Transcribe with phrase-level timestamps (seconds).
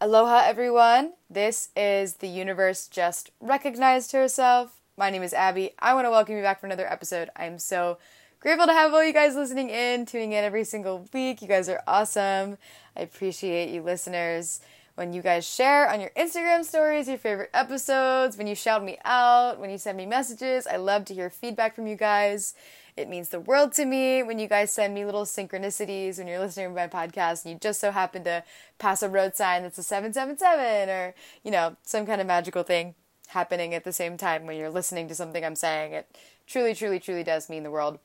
[0.00, 1.14] Aloha, everyone.
[1.28, 4.80] This is The Universe Just Recognized Herself.
[4.96, 5.72] My name is Abbey.
[5.80, 7.30] I want to welcome you back for another episode.
[7.34, 7.98] I'm so
[8.38, 11.42] grateful to have all you guys listening in, tuning in every single week.
[11.42, 12.58] You guys are awesome.
[12.96, 14.60] I appreciate you listeners.
[14.98, 18.98] When you guys share on your Instagram stories your favorite episodes, when you shout me
[19.04, 22.56] out, when you send me messages, I love to hear feedback from you guys.
[22.96, 26.40] It means the world to me when you guys send me little synchronicities when you're
[26.40, 28.42] listening to my podcast and you just so happen to
[28.80, 31.14] pass a road sign that's a 777 or,
[31.44, 32.96] you know, some kind of magical thing
[33.28, 35.92] happening at the same time when you're listening to something I'm saying.
[35.92, 38.00] It truly, truly, truly does mean the world.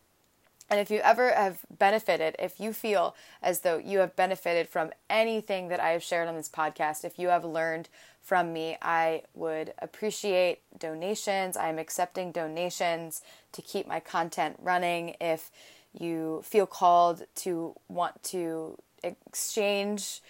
[0.74, 4.90] And if you ever have benefited, if you feel as though you have benefited from
[5.08, 7.90] anything that I have shared on this podcast, if you have learned
[8.24, 11.58] from me, I would appreciate donations.
[11.58, 15.16] I am accepting donations to keep my content running.
[15.22, 15.52] If
[15.94, 20.24] you feel called to want to exchange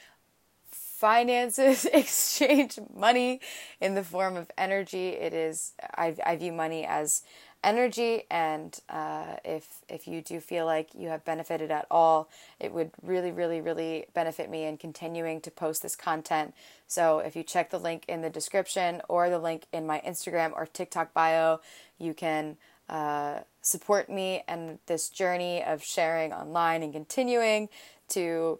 [1.03, 3.41] finances, exchange money
[3.81, 7.23] in the form of energy, it is, I, I view money as
[7.61, 12.73] energy and uh, if if you do feel like you have benefited at all it
[12.73, 16.53] would really really really benefit me in continuing to post this content.
[16.87, 20.51] So if you check the link in the description or the link in my instagram
[20.53, 21.61] or tiktok bio
[21.97, 22.57] you can
[22.89, 27.69] uh, support me and this journey of sharing online and continuing
[28.09, 28.59] to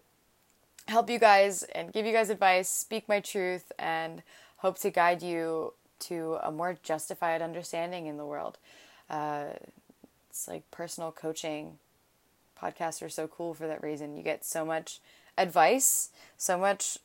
[0.87, 4.21] help you guys and give you guys advice speak my truth and
[4.57, 8.57] hope to guide you to a more justified understanding in the world
[9.09, 9.45] uh,
[10.33, 11.77] it's like personal coaching.
[12.59, 14.17] Podcasts are so cool for that reason.
[14.17, 14.99] You get so much
[15.37, 16.97] advice, so much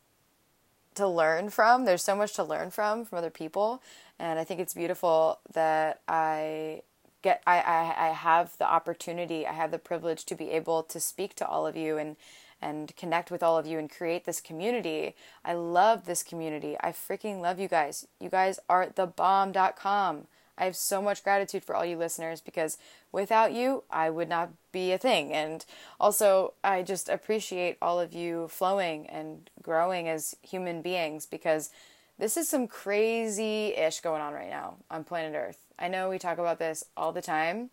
[0.95, 1.85] to learn from.
[1.85, 3.83] There's so much to learn from from other people,
[4.19, 6.83] and I think it's beautiful that I
[7.21, 10.99] get I, I, I have the opportunity, I have the privilege to be able to
[10.99, 12.17] speak to all of you and
[12.61, 15.15] and connect with all of you and create this community.
[15.45, 16.77] I love this community.
[16.81, 18.07] I freaking love you guys.
[18.21, 20.27] You guys are the bomb.com.
[20.59, 22.79] I have so much gratitude for all you listeners because
[23.13, 25.33] without you, I would not be a thing.
[25.33, 25.65] And
[26.01, 31.71] also, I just appreciate all of you flowing and growing as human beings because
[32.19, 35.59] this is some crazy ish going on right now on planet Earth.
[35.79, 37.71] I know we talk about this all the time,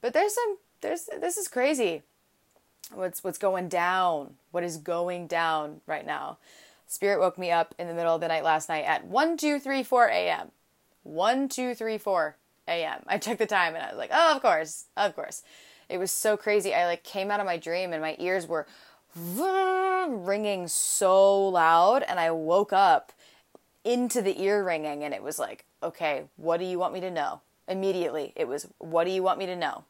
[0.00, 2.02] but there's some, there's, this is crazy.
[2.92, 4.34] What's, what's going down?
[4.50, 6.38] What is going down right now?
[6.86, 9.58] Spirit woke me up in the middle of the night last night at 1, 2,
[9.58, 10.50] 3, 4 a.m.
[11.02, 12.36] 1, 2, 3, 4
[12.68, 13.02] a.m.
[13.06, 15.42] I checked the time and I was like, oh, of course, of course.
[15.88, 16.74] It was so crazy.
[16.74, 18.66] I like came out of my dream and my ears were
[19.16, 23.12] ringing so loud and I woke up
[23.84, 27.10] into the ear ringing and it was like, okay, what do you want me to
[27.10, 27.40] know?
[27.68, 29.84] Immediately, it was, what do you want me to know?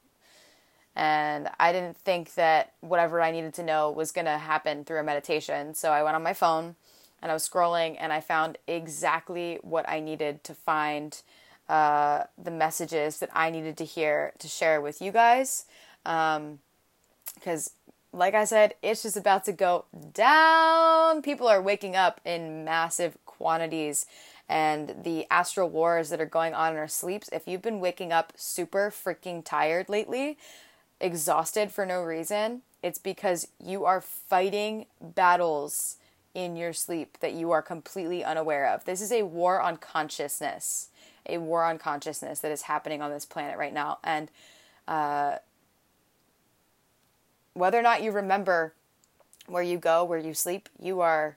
[0.96, 4.98] And I didn't think that whatever I needed to know was going to happen through
[4.98, 5.74] a meditation.
[5.74, 6.74] So I went on my phone
[7.20, 11.20] and I was scrolling and I found exactly what I needed to find
[11.68, 15.66] uh, the messages that I needed to hear to share with you guys.
[16.02, 21.20] Because, um, like I said, it's just about to go down.
[21.20, 24.06] People are waking up in massive quantities.
[24.48, 28.12] And the astral wars that are going on in our sleeps, if you've been waking
[28.12, 30.38] up super freaking tired lately,
[31.00, 35.96] exhausted for no reason, it's because you are fighting battles
[36.34, 38.84] in your sleep that you are completely unaware of.
[38.84, 40.88] This is a war on consciousness,
[41.28, 43.98] a war on consciousness that is happening on this planet right now.
[44.04, 44.30] And
[44.86, 45.36] uh,
[47.54, 48.74] whether or not you remember
[49.46, 51.36] where you go, where you sleep, you are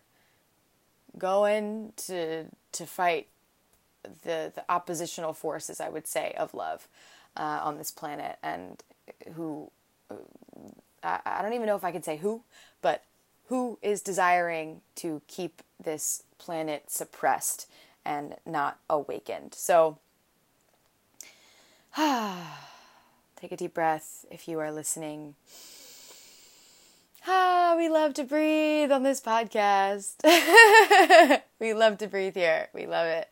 [1.17, 3.27] going to to fight
[4.03, 6.87] the the oppositional forces, I would say, of love
[7.37, 8.81] uh, on this planet, and
[9.35, 9.71] who
[11.03, 12.43] I, I don't even know if I could say who,
[12.81, 13.03] but
[13.47, 17.67] who is desiring to keep this planet suppressed
[18.05, 19.53] and not awakened.
[19.53, 19.97] So,
[21.97, 25.35] take a deep breath if you are listening.
[27.27, 30.15] Ah, we love to breathe on this podcast.
[31.59, 32.69] we love to breathe here.
[32.73, 33.29] We love it.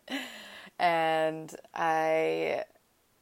[0.78, 2.66] And I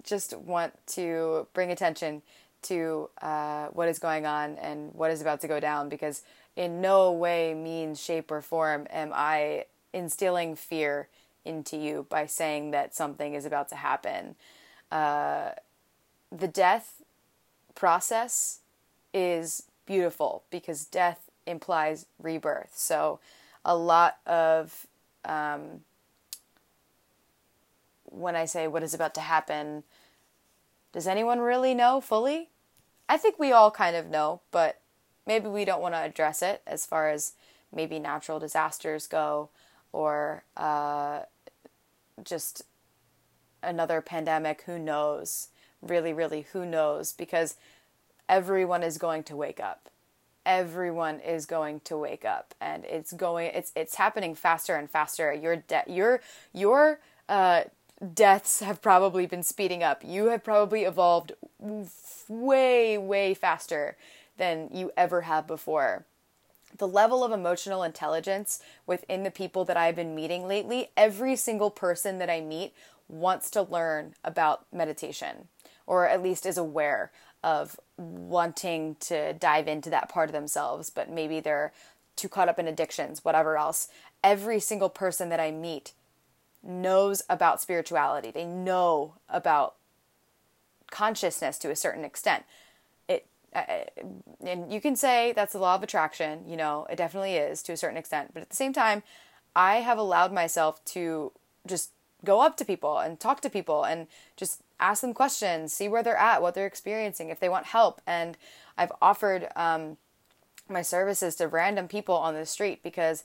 [0.06, 2.22] just want to bring attention
[2.64, 6.24] to uh, what is going on and what is about to go down because
[6.56, 11.10] in no way, means, shape, or form am I instilling fear
[11.44, 14.36] into you by saying that something is about to happen.
[14.92, 15.52] Uh,
[16.32, 17.02] the death
[17.76, 18.60] process
[19.14, 22.72] is beautiful because death implies rebirth.
[22.74, 23.20] So,
[23.64, 24.88] a lot of
[25.24, 25.82] um,
[28.06, 29.84] when I say what is about to happen,
[30.94, 32.50] does anyone really know fully?
[33.08, 34.82] I think we all kind of know, but
[35.28, 37.34] maybe we don't want to address it as far as
[37.74, 39.50] maybe natural disasters go
[39.92, 41.20] or uh,
[42.24, 42.64] just
[43.62, 44.64] another pandemic.
[44.64, 45.50] Who knows?
[45.82, 47.14] Really, really, who knows?
[47.14, 47.56] Because
[48.28, 49.90] everyone is going to wake up.
[50.46, 53.48] Everyone is going to wake up, and it's going.
[53.54, 55.34] It's it's happening faster and faster.
[55.34, 56.22] Your de- your
[56.54, 57.64] your uh,
[58.14, 60.04] deaths have probably been speeding up.
[60.04, 61.34] You have probably evolved
[62.28, 63.98] way way faster
[64.38, 66.06] than you ever have before
[66.78, 71.70] the level of emotional intelligence within the people that I've been meeting lately, every single
[71.70, 72.74] person that I meet
[73.08, 75.48] wants to learn about meditation
[75.88, 77.12] or at least is aware
[77.44, 81.72] of wanting to dive into that part of themselves, but maybe they're
[82.16, 83.88] too caught up in addictions, whatever else.
[84.24, 85.94] Every single person that I meet
[86.66, 89.76] knows about spirituality, they know about
[90.92, 92.44] consciousness to a certain extent
[93.08, 93.28] It
[94.46, 97.72] and you can say that's the law of attraction, you know, it definitely is to
[97.72, 98.34] a certain extent.
[98.34, 99.02] But at the same time,
[99.56, 101.32] I have allowed myself to
[101.66, 101.92] just
[102.26, 106.04] go up to people and talk to people and just ask them questions, see where
[106.04, 108.02] they're at, what they're experiencing, if they want help.
[108.06, 108.38] And
[108.78, 109.98] I've offered um,
[110.68, 113.24] my services to random people on the street because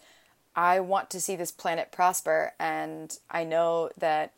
[0.55, 2.52] I want to see this planet prosper.
[2.58, 4.32] And I know that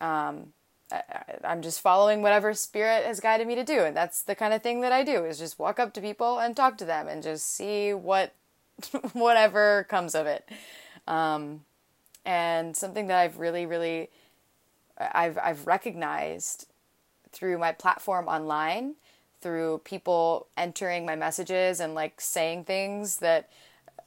[0.00, 0.52] um,
[0.92, 1.02] I,
[1.44, 4.62] am just following whatever spirit has guided me to do, and that's the kind of
[4.62, 7.22] thing that I do is just walk up to people and talk to them and
[7.22, 8.34] just see what
[9.12, 10.48] whatever comes of it.
[11.08, 11.62] Um,
[12.24, 14.10] and something that I've really, really
[14.98, 16.66] I've I've recognized
[17.32, 18.94] through my platform online,
[19.40, 23.48] through people entering my messages and like saying things that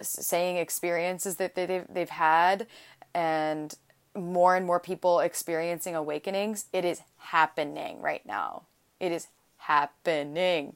[0.01, 2.67] saying experiences that they've they've had
[3.13, 3.75] and
[4.15, 8.63] more and more people experiencing awakenings, it is happening right now.
[8.99, 10.75] It is happening.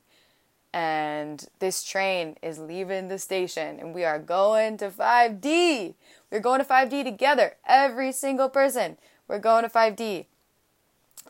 [0.73, 5.93] And this train is leaving the station and we are going to 5D.
[6.31, 7.57] We're going to 5D together.
[7.67, 8.97] Every single person.
[9.27, 10.25] We're going to 5D.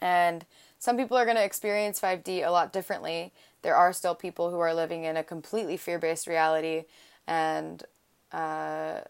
[0.02, 0.46] And
[0.80, 3.34] some people are going to experience 5D a lot differently.
[3.64, 6.86] There are still people who are living in a completely fear based reality
[7.28, 7.84] and
[8.32, 9.02] uh,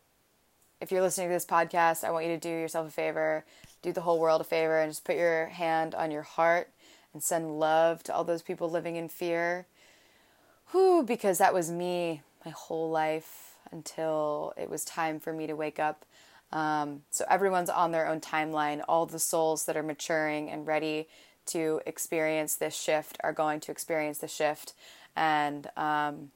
[0.81, 3.45] if you're listening to this podcast, I want you to do yourself a favor,
[3.81, 6.69] do the whole world a favor, and just put your hand on your heart
[7.13, 9.65] and send love to all those people living in fear.
[10.71, 15.56] Whew, because that was me my whole life until it was time for me to
[15.56, 16.06] wake up.
[16.51, 18.83] Um, so everyone's on their own timeline.
[18.88, 21.07] All the souls that are maturing and ready
[21.48, 24.74] to experience this shift are going to experience the shift.
[25.15, 26.31] And um,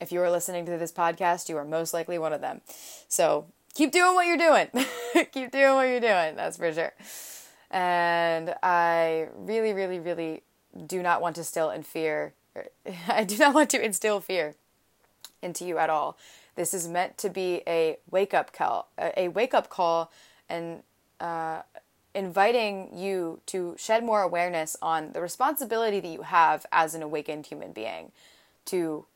[0.00, 2.60] if you are listening to this podcast, you are most likely one of them.
[3.08, 4.68] So keep doing what you're doing.
[5.32, 6.36] keep doing what you're doing.
[6.36, 6.92] That's for sure.
[7.70, 10.42] And I really, really, really
[10.86, 12.32] do not want to still in fear.
[13.08, 14.54] I do not want to instill fear
[15.42, 16.16] into you at all.
[16.56, 20.10] This is meant to be a wake up call, a wake up call,
[20.48, 20.82] and
[21.20, 21.62] uh,
[22.14, 27.46] inviting you to shed more awareness on the responsibility that you have as an awakened
[27.46, 28.10] human being
[28.66, 29.06] to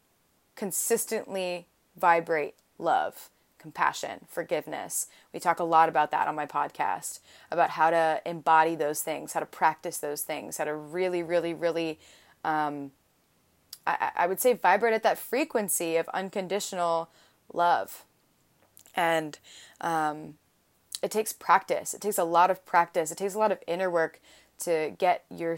[0.55, 1.67] consistently
[1.97, 3.31] vibrate love
[3.65, 5.07] compassion, forgiveness.
[5.33, 7.21] We talk a lot about that on my podcast
[7.51, 11.55] about how to embody those things, how to practice those things, how to really, really,
[11.55, 11.99] really,
[12.45, 12.91] um,
[13.87, 17.09] I, I would say, vibrate at that frequency of unconditional
[17.55, 18.05] love.
[18.95, 19.39] And
[19.81, 20.35] um,
[21.03, 21.95] it takes practice.
[21.95, 23.11] It takes a lot of practice.
[23.11, 24.21] It takes a lot of inner work
[24.59, 25.57] to get your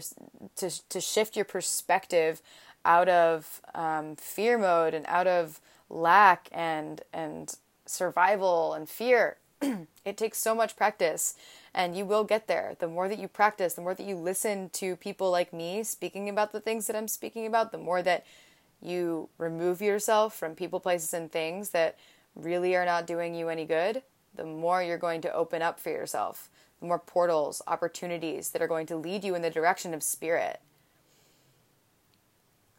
[0.55, 2.41] to to shift your perspective
[2.87, 9.37] out of um, fear mode and out of lack and and survival and fear.
[10.05, 11.35] it takes so much practice
[11.73, 12.75] and you will get there.
[12.79, 16.29] The more that you practice, the more that you listen to people like me speaking
[16.29, 18.25] about the things that I'm speaking about, the more that
[18.81, 21.97] you remove yourself from people, places, and things that
[22.35, 24.03] really are not doing you any good,
[24.35, 28.67] the more you're going to open up for yourself, the more portals, opportunities that are
[28.67, 30.61] going to lead you in the direction of spirit.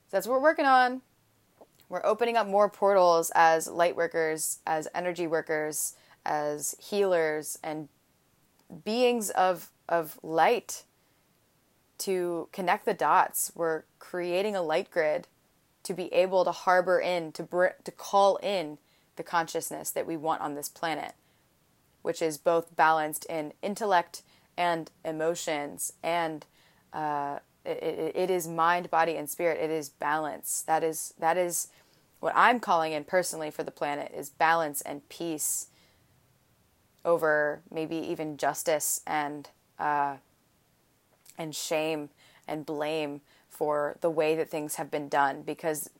[0.08, 1.02] So that's what we're working on.
[1.90, 7.88] We're opening up more portals as light workers, as energy workers, as healers, and
[8.84, 10.84] beings of, of light
[11.98, 13.52] to connect the dots.
[13.54, 15.28] We're creating a light grid
[15.82, 18.78] to be able to harbor in, to, br- to call in
[19.16, 21.12] the consciousness that we want on this planet,
[22.00, 24.22] which is both balanced in intellect
[24.56, 26.46] and emotions and
[26.92, 31.68] uh, it, it is mind body and spirit it is balance that is that is
[32.20, 35.68] what I'm calling in personally for the planet is balance and peace
[37.04, 39.48] over maybe even justice and
[39.78, 40.16] uh,
[41.36, 42.10] and shame
[42.46, 45.90] and blame for the way that things have been done because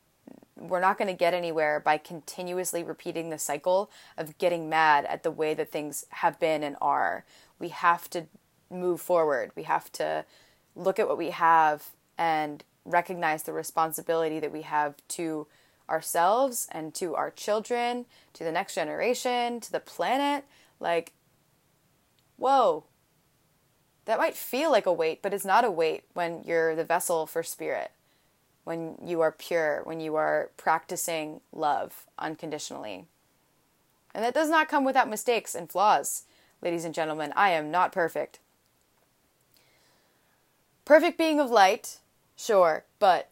[0.56, 5.22] we're not going to get anywhere by continuously repeating the cycle of getting mad at
[5.22, 7.24] the way that things have been and are.
[7.58, 8.26] We have to
[8.70, 9.52] move forward.
[9.54, 10.24] We have to
[10.78, 15.46] look at what we have and recognize the responsibility that we have to
[15.90, 20.44] ourselves and to our children, to the next generation, to the planet.
[20.80, 21.12] Like,
[22.36, 22.84] whoa,
[24.04, 27.26] that might feel like a weight, but it's not a weight when you're the vessel
[27.26, 27.90] for spirit,
[28.64, 33.06] when you are pure, when you are practicing love unconditionally.
[34.14, 36.24] And that does not come without mistakes and flaws,
[36.62, 37.32] ladies and gentlemen.
[37.36, 38.40] I am not perfect.
[40.88, 41.98] Perfect being of light,
[42.34, 43.28] sure, but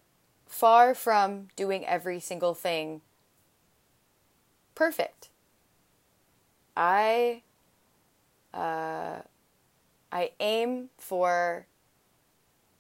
[0.47, 3.01] far from doing every single thing
[4.75, 5.31] perfect.
[6.77, 7.45] I
[8.53, 9.23] uh,
[10.13, 11.67] I aim for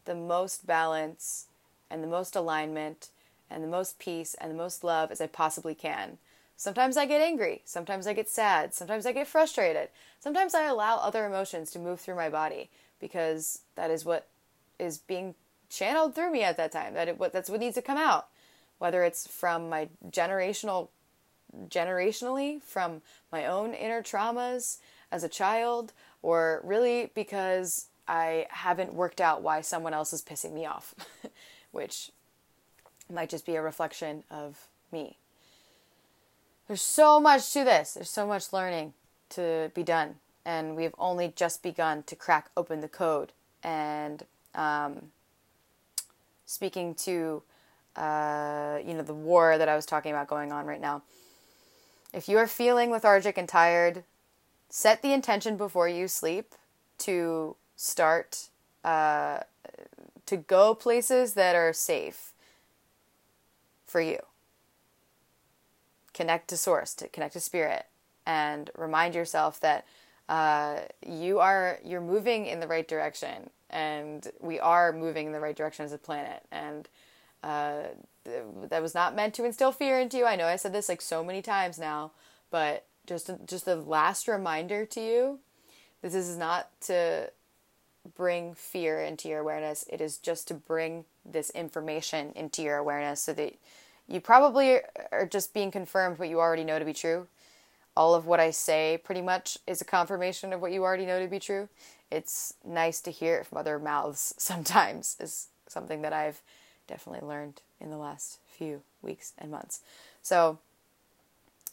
[0.04, 1.46] the most balance
[1.88, 3.08] and the most alignment
[3.48, 6.18] and the most peace and the most love as I possibly can.
[6.54, 9.88] Sometimes I get angry, sometimes I get sad, sometimes I get frustrated.
[10.20, 12.68] Sometimes I allow other emotions to move through my body
[13.00, 14.28] because that is what
[14.78, 15.34] is being
[15.68, 16.94] channeled through me at that time.
[16.94, 18.28] That it, what that's what needs to come out,
[18.78, 20.88] whether it's from my generational,
[21.68, 23.02] generationally from
[23.32, 24.78] my own inner traumas
[25.10, 25.92] as a child,
[26.22, 30.94] or really because I haven't worked out why someone else is pissing me off,
[31.72, 32.10] which
[33.12, 35.16] might just be a reflection of me.
[36.66, 37.94] There's so much to this.
[37.94, 38.94] There's so much learning
[39.30, 44.24] to be done, and we've only just begun to crack open the code and
[44.56, 45.10] um,
[46.44, 47.42] speaking to
[47.94, 51.02] uh, you know the war that I was talking about going on right now.
[52.12, 54.04] If you are feeling lethargic and tired,
[54.68, 56.54] set the intention before you sleep
[56.98, 58.48] to start
[58.84, 59.40] uh,
[60.24, 62.32] to go places that are safe
[63.86, 64.18] for you.
[66.14, 67.86] Connect to source, to connect to spirit,
[68.26, 69.84] and remind yourself that
[70.28, 75.40] uh, you are you're moving in the right direction and we are moving in the
[75.40, 76.42] right direction as a planet.
[76.50, 76.88] And
[77.42, 77.82] uh,
[78.68, 80.26] that was not meant to instill fear into you.
[80.26, 82.12] I know I said this like so many times now,
[82.50, 85.38] but just just the last reminder to you,
[86.02, 87.30] this is not to
[88.16, 89.84] bring fear into your awareness.
[89.90, 93.54] It is just to bring this information into your awareness so that
[94.08, 94.78] you probably
[95.10, 97.26] are just being confirmed what you already know to be true.
[97.96, 101.20] All of what I say pretty much is a confirmation of what you already know
[101.20, 101.68] to be true
[102.10, 106.40] it's nice to hear it from other mouths sometimes is something that I've
[106.86, 109.80] definitely learned in the last few weeks and months.
[110.22, 110.58] So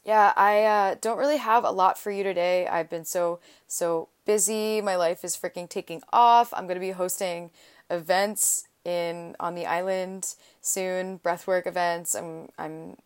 [0.05, 2.67] yeah, I uh, don't really have a lot for you today.
[2.67, 4.81] I've been so so busy.
[4.81, 6.53] My life is freaking taking off.
[6.53, 7.51] I'm going to be hosting
[7.89, 12.15] events in on the island soon, breathwork events.
[12.15, 12.97] I'm I'm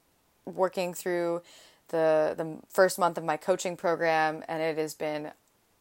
[0.45, 1.43] working through
[1.89, 5.31] the the first month of my coaching program and it has been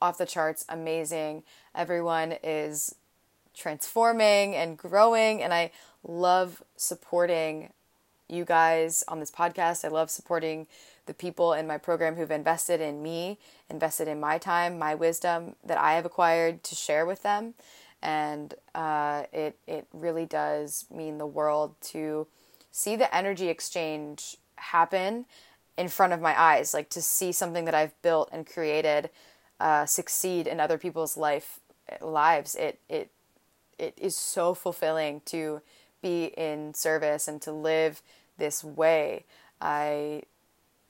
[0.01, 1.43] off the charts, amazing.
[1.75, 2.95] Everyone is
[3.55, 5.71] transforming and growing, and I
[6.07, 7.73] love supporting
[8.29, 9.85] you guys on this podcast.
[9.85, 10.67] I love supporting
[11.07, 13.39] the people in my program who've invested in me,
[13.71, 17.55] invested in my time, my wisdom that I have acquired to share with them.
[18.03, 22.27] And uh, it it really does mean the world to
[22.71, 25.25] see the energy exchange happen
[25.79, 29.11] in front of my eyes, like to see something that I've built and created
[29.61, 31.61] uh, succeed in other people's life
[32.01, 32.55] lives.
[32.55, 33.11] It it
[33.79, 35.61] it is so fulfilling to
[36.03, 38.03] be in service and to live
[38.39, 39.25] this way.
[39.61, 40.23] I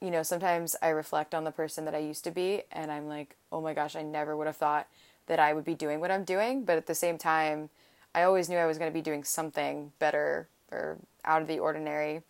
[0.01, 3.07] you know, sometimes I reflect on the person that I used to be and I'm
[3.07, 4.87] like, "Oh my gosh, I never would have thought
[5.27, 7.69] that I would be doing what I'm doing." But at the same time,
[8.13, 11.59] I always knew I was going to be doing something better or out of the
[11.59, 12.21] ordinary.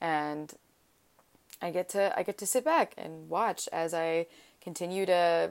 [0.00, 0.52] And
[1.60, 4.26] I get to I get to sit back and watch as I
[4.60, 5.50] continue to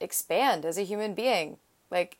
[0.00, 1.58] expand as a human being.
[1.90, 2.18] Like,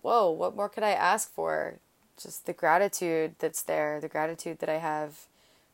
[0.00, 1.78] whoa, what more could I ask for?
[2.20, 5.26] Just the gratitude that's there, the gratitude that I have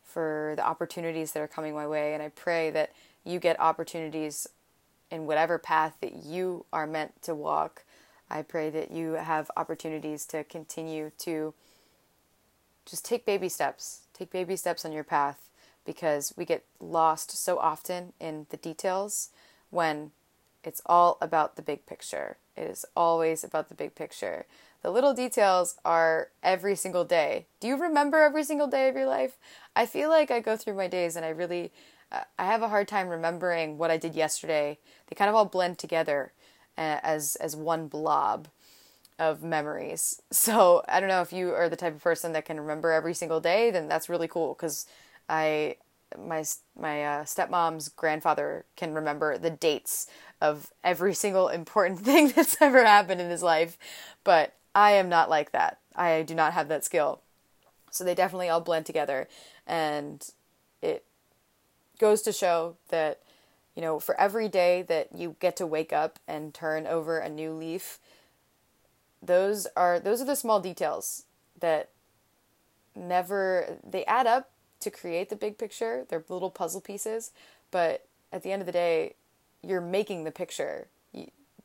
[0.02, 2.14] for the opportunities that are coming my way.
[2.14, 2.92] And I pray that
[3.24, 4.46] you get opportunities
[5.10, 7.84] in whatever path that you are meant to walk.
[8.30, 11.54] I pray that you have opportunities to continue to
[12.84, 14.02] just take baby steps.
[14.14, 15.47] Take baby steps on your path
[15.88, 19.30] because we get lost so often in the details
[19.70, 20.10] when
[20.62, 22.36] it's all about the big picture.
[22.58, 24.44] It is always about the big picture.
[24.82, 27.46] The little details are every single day.
[27.58, 29.38] Do you remember every single day of your life?
[29.74, 31.72] I feel like I go through my days and I really
[32.12, 34.76] uh, I have a hard time remembering what I did yesterday.
[35.06, 36.32] They kind of all blend together
[36.76, 38.48] uh, as as one blob.
[39.18, 40.22] of memories.
[40.32, 43.14] So I don't know if you are the type of person that can remember every
[43.14, 44.86] single day, then that's really cool because
[45.28, 45.76] I
[46.18, 46.44] my
[46.78, 50.06] my uh, stepmom's grandfather can remember the dates
[50.40, 53.78] of every single important thing that's ever happened in his life,
[54.24, 55.78] but I am not like that.
[55.94, 57.20] I do not have that skill.
[57.90, 59.28] So they definitely all blend together
[59.66, 60.26] and
[60.82, 61.04] it
[61.98, 63.20] goes to show that
[63.78, 67.28] you know, for every day that you get to wake up and turn over a
[67.28, 68.00] new leaf,
[69.22, 71.26] those are those are the small details
[71.60, 71.90] that
[72.96, 76.04] never they add up to create the big picture.
[76.08, 77.32] They're little puzzle pieces,
[77.70, 79.14] but at the end of the day,
[79.62, 80.88] you're making the picture.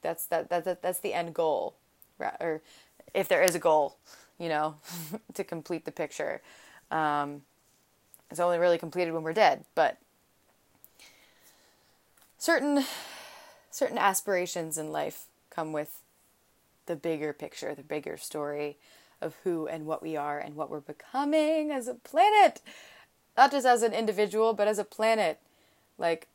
[0.01, 1.75] That's that, that, that that's the end goal,
[2.19, 2.61] or
[3.13, 3.97] if there is a goal,
[4.37, 4.75] you know,
[5.33, 6.41] to complete the picture.
[6.91, 7.43] Um,
[8.29, 9.97] it's only really completed when we're dead, but
[12.37, 12.83] certain
[13.71, 16.01] certain aspirations in life come with
[16.85, 18.77] the bigger picture, the bigger story
[19.21, 22.61] of who and what we are and what we're becoming as a planet.
[23.35, 25.39] Not just as an individual, but as a planet.
[25.97, 26.27] Like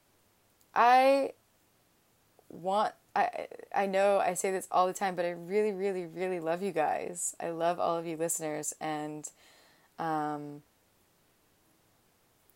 [0.74, 1.32] I
[2.48, 6.40] want I I know I say this all the time, but I really, really, really
[6.40, 7.34] love you guys.
[7.40, 9.28] I love all of you listeners and
[9.98, 10.62] um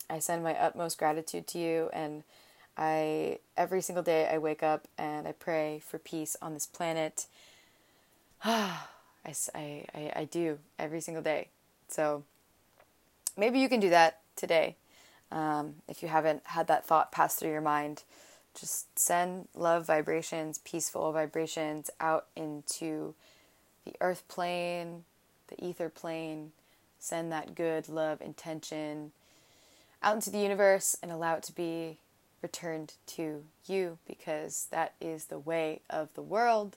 [0.09, 2.23] I send my utmost gratitude to you and
[2.77, 7.27] I every single day I wake up and I pray for peace on this planet.
[8.45, 11.49] I, I, I, I do every single day.
[11.89, 12.25] So
[13.37, 14.77] maybe you can do that today.
[15.31, 18.05] Um, if you haven't had that thought pass through your mind,
[18.59, 23.15] just send love vibrations, peaceful vibrations out into
[23.85, 25.05] the earth plane,
[25.49, 26.53] the ether plane.
[26.99, 29.13] Send that good love intention
[30.03, 31.99] out into the universe and allow it to be
[32.43, 36.77] returned to you because that is the way of the world.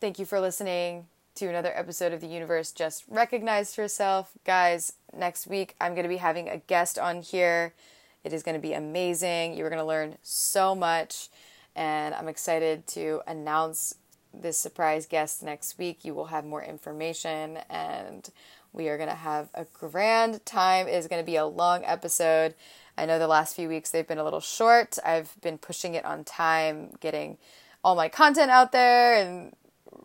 [0.00, 4.32] Thank you for listening to another episode of The Universe Just Recognized Herself.
[4.44, 7.74] Guys, next week I'm going to be having a guest on here.
[8.22, 9.54] It is going to be amazing.
[9.54, 11.28] You're going to learn so much,
[11.74, 13.94] and I'm excited to announce
[14.34, 16.04] this surprise guest next week.
[16.04, 18.28] You will have more information, and
[18.72, 20.86] we are going to have a grand time.
[20.86, 22.54] It is going to be a long episode.
[22.96, 24.98] I know the last few weeks they've been a little short.
[25.04, 27.38] I've been pushing it on time, getting
[27.82, 29.54] all my content out there and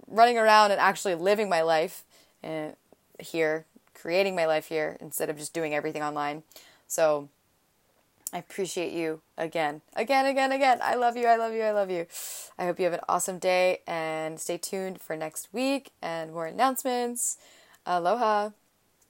[0.08, 2.04] running around and actually living my life
[2.44, 2.72] eh,
[3.20, 6.44] here, creating my life here instead of just doing everything online.
[6.88, 7.30] So
[8.34, 10.80] I appreciate you again, again, again, again.
[10.82, 11.28] I love you.
[11.28, 11.64] I love you.
[11.64, 12.06] I love you.
[12.58, 16.46] I hope you have an awesome day and stay tuned for next week and more
[16.46, 17.38] announcements.
[17.86, 18.50] Aloha.